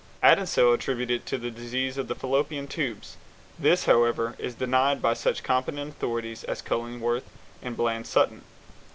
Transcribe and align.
Addinsell 0.23 0.73
attributed 0.73 1.21
it 1.21 1.25
to 1.27 1.51
disease 1.51 1.95
of 1.95 2.07
the 2.07 2.15
Fallopian 2.15 2.67
tubes. 2.67 3.17
This, 3.59 3.85
however, 3.85 4.33
is 4.39 4.55
denied 4.55 4.99
by 4.99 5.13
such 5.13 5.43
competent 5.43 5.91
authorities 5.91 6.43
as 6.45 6.59
Cullingworth 6.63 7.27
and 7.61 7.77
Bland 7.77 8.07
Sutton. 8.07 8.41